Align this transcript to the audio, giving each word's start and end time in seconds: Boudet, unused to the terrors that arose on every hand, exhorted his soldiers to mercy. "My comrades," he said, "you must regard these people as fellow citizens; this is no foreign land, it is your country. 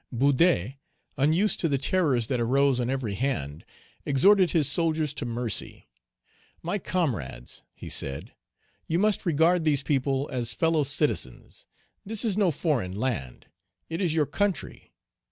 Boudet, 0.11 0.77
unused 1.15 1.59
to 1.59 1.69
the 1.69 1.77
terrors 1.77 2.25
that 2.25 2.39
arose 2.39 2.79
on 2.79 2.89
every 2.89 3.13
hand, 3.13 3.63
exhorted 4.03 4.49
his 4.49 4.67
soldiers 4.67 5.13
to 5.13 5.25
mercy. 5.27 5.89
"My 6.63 6.79
comrades," 6.79 7.61
he 7.75 7.87
said, 7.87 8.33
"you 8.87 8.97
must 8.97 9.27
regard 9.27 9.63
these 9.63 9.83
people 9.83 10.27
as 10.33 10.55
fellow 10.55 10.83
citizens; 10.85 11.67
this 12.03 12.25
is 12.25 12.35
no 12.35 12.49
foreign 12.49 12.95
land, 12.95 13.45
it 13.89 14.01
is 14.01 14.15
your 14.15 14.25
country. 14.25 14.91